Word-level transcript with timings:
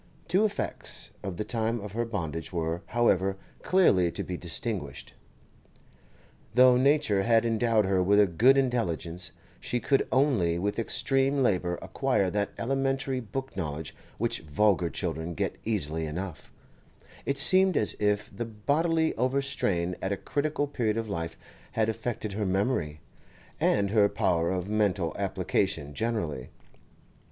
Two 0.27 0.45
effects 0.45 1.11
of 1.21 1.37
the 1.37 1.43
time 1.43 1.79
of 1.79 1.91
her 1.91 2.05
bondage 2.05 2.51
were, 2.51 2.81
however, 2.87 3.37
clearly 3.61 4.11
to 4.13 4.23
be 4.23 4.35
distinguished. 4.35 5.13
Though 6.55 6.75
nature 6.75 7.21
had 7.21 7.45
endowed 7.45 7.85
her 7.85 8.01
with 8.01 8.19
a 8.19 8.25
good 8.25 8.57
intelligence, 8.57 9.29
she 9.59 9.79
could 9.79 10.07
only 10.11 10.57
with 10.57 10.79
extreme 10.79 11.43
labour 11.43 11.77
acquire 11.83 12.31
that 12.31 12.49
elementary 12.57 13.19
book 13.19 13.55
knowledge 13.55 13.93
which 14.17 14.39
vulgar 14.39 14.89
children 14.89 15.35
get 15.35 15.59
easily 15.65 16.07
enough; 16.07 16.51
it 17.27 17.37
seemed 17.37 17.77
as 17.77 17.95
if 17.99 18.35
the 18.35 18.45
bodily 18.45 19.13
overstrain 19.17 19.95
at 20.01 20.11
a 20.11 20.17
critical 20.17 20.65
period 20.65 20.97
of 20.97 21.09
life 21.09 21.37
had 21.73 21.89
affected 21.89 22.33
her 22.33 22.45
memory, 22.47 23.01
and 23.59 23.91
her 23.91 24.09
power 24.09 24.49
of 24.49 24.67
mental 24.67 25.15
application 25.19 25.93
generally. 25.93 26.49